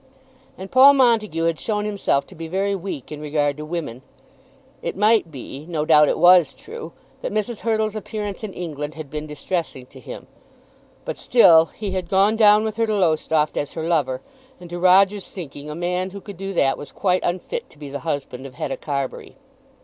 [0.57, 4.01] And Paul Montague had shown himself to be very weak in regard to women.
[4.81, 7.59] It might be, no doubt it was true, that Mrs.
[7.59, 10.25] Hurtle's appearance in England had been distressing to him.
[11.05, 14.21] But still he had gone down with her to Lowestoft as her lover,
[14.59, 17.91] and, to Roger's thinking, a man who could do that was quite unfit to be
[17.91, 19.35] the husband of Hetta Carbury.